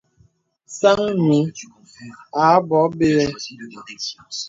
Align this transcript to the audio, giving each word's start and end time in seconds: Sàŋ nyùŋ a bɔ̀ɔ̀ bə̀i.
Sàŋ 0.77 0.99
nyùŋ 1.25 1.57
a 2.43 2.45
bɔ̀ɔ̀ 2.67 2.85
bə̀i. 2.97 3.25